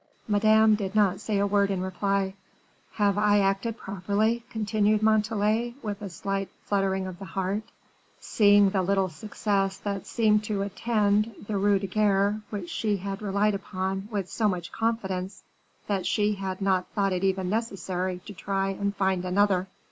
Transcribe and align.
Madame 0.27 0.73
did 0.73 0.95
not 0.95 1.19
say 1.19 1.37
a 1.37 1.45
word 1.45 1.69
in 1.69 1.79
reply. 1.79 2.33
"Have 2.93 3.19
I 3.19 3.37
acted 3.39 3.77
properly?" 3.77 4.43
continued 4.49 5.03
Montalais, 5.03 5.75
with 5.83 6.01
a 6.01 6.09
slight 6.09 6.49
fluttering 6.63 7.05
of 7.05 7.19
the 7.19 7.25
heart, 7.25 7.61
seeing 8.19 8.71
the 8.71 8.81
little 8.81 9.09
success 9.09 9.77
that 9.77 10.07
seemed 10.07 10.43
to 10.45 10.63
attend 10.63 11.35
the 11.47 11.55
ruse 11.55 11.81
de 11.81 11.87
guerre 11.87 12.41
which 12.49 12.71
she 12.71 12.97
had 12.97 13.21
relied 13.21 13.53
upon 13.53 14.07
with 14.11 14.27
so 14.27 14.49
much 14.49 14.71
confidence 14.71 15.43
that 15.85 16.07
she 16.07 16.33
had 16.33 16.61
not 16.61 16.87
thought 16.95 17.13
it 17.13 17.23
even 17.23 17.47
necessary 17.51 18.21
to 18.25 18.33
try 18.33 18.69
and 18.69 18.95
find 18.95 19.23
another. 19.23 19.67